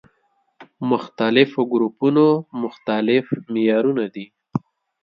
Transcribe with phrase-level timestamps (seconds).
[0.91, 2.25] مختلفو ګروپونو
[2.63, 4.25] مختلف معيارونه دي.